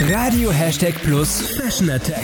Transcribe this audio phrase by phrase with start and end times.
[0.00, 2.22] Radio Hashtag Plus Fashion Attack.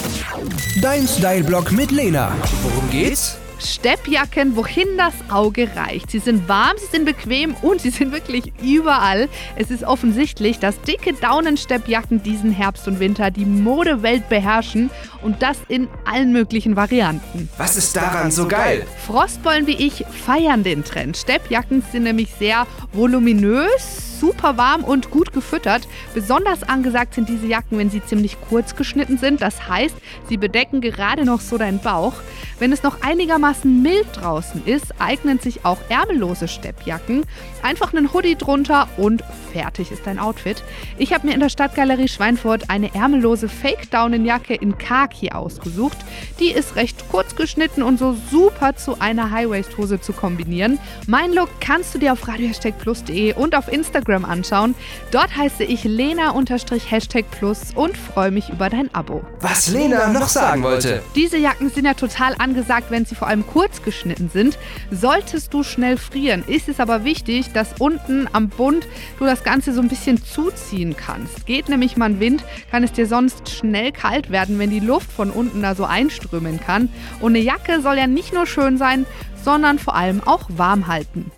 [0.80, 2.32] Dein Style-Blog mit Lena.
[2.62, 3.36] Worum geht's?
[3.58, 6.12] Steppjacken, wohin das Auge reicht.
[6.12, 9.28] Sie sind warm, sie sind bequem und sie sind wirklich überall.
[9.56, 14.90] Es ist offensichtlich, dass dicke Daunensteppjacken diesen Herbst und Winter die Modewelt beherrschen
[15.22, 17.48] und das in allen möglichen Varianten.
[17.58, 18.86] Was ist daran so geil?
[19.04, 21.16] Frostbollen wie ich feiern den Trend.
[21.16, 25.86] Steppjacken sind nämlich sehr voluminös, super warm und gut gefüttert.
[26.14, 29.42] Besonders angesagt sind diese Jacken, wenn sie ziemlich kurz geschnitten sind.
[29.42, 29.94] Das heißt,
[30.30, 32.14] sie bedecken gerade noch so deinen Bauch.
[32.58, 37.24] Wenn es noch einigermaßen mild draußen ist, eignen sich auch ärmellose Steppjacken.
[37.62, 39.22] Einfach einen Hoodie drunter und
[39.52, 40.62] fertig ist dein Outfit.
[40.96, 45.98] Ich habe mir in der Stadtgalerie Schweinfurt eine ärmellose Fake-Daunenjacke in Khaki ausgesucht.
[46.40, 50.78] Die ist recht kurz geschnitten und so super zu einer High-Waist-Hose zu kombinieren.
[51.06, 53.70] Mein Look kannst du dir auf radio-plus.de und auf
[54.14, 54.74] Instagram anschauen.
[55.10, 59.24] Dort heiße ich Lena-Hashtag Plus und freue mich über dein Abo.
[59.40, 61.02] Was Lena noch sagen wollte.
[61.14, 64.58] Diese Jacken sind ja total angesagt, wenn sie vor allem kurz geschnitten sind.
[64.90, 68.86] Solltest du schnell frieren, ist es aber wichtig, dass unten am Bund
[69.18, 71.46] du das Ganze so ein bisschen zuziehen kannst.
[71.46, 75.10] Geht nämlich mal ein Wind, kann es dir sonst schnell kalt werden, wenn die Luft
[75.10, 76.88] von unten da so einströmen kann.
[77.20, 79.06] Und eine Jacke soll ja nicht nur schön sein,
[79.42, 81.30] sondern vor allem auch warm halten.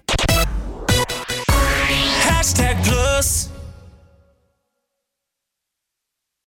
[2.47, 3.46] Hashtag Plus.